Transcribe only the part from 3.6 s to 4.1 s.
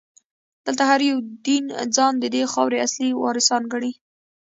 ګڼي.